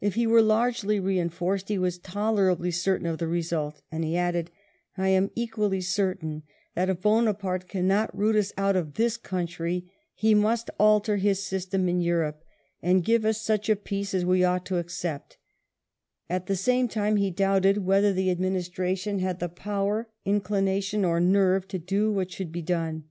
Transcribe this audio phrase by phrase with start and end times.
[0.00, 4.50] If he were largely reinforced, he was tolerably certain of the result; and, he added,
[4.98, 6.42] "I am equally cer tain
[6.74, 11.88] that if Bonaparte cannot root us out of this country, ho must alter his system
[11.88, 12.42] in Europe,
[12.82, 15.36] and give us such a peace as we ought to accept''
[16.28, 21.68] At the same time he doubted whether the administration had the power, inclination, or nerve
[21.68, 23.04] to do what should be done.